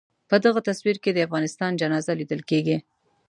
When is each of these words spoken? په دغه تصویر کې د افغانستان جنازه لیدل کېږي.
په 0.29 0.35
دغه 0.45 0.59
تصویر 0.69 0.97
کې 1.03 1.11
د 1.13 1.19
افغانستان 1.27 1.71
جنازه 1.81 2.13
لیدل 2.19 2.41
کېږي. 2.49 2.77